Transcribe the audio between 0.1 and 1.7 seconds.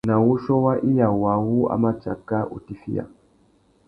wuchiô wa iya waā wu